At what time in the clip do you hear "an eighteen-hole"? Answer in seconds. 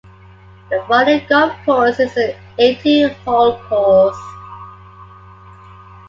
2.17-3.59